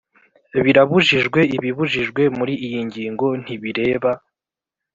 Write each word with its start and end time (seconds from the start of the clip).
Birabujijwe 0.63 1.39
ibibujijwe 1.55 2.21
muri 2.37 2.53
iyi 2.65 2.79
ngingo 2.87 3.25
ntibireba 3.43 4.11